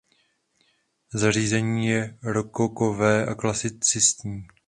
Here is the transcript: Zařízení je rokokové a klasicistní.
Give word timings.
Zařízení 1.13 1.85
je 1.87 2.17
rokokové 2.23 3.25
a 3.25 3.35
klasicistní. 3.35 4.47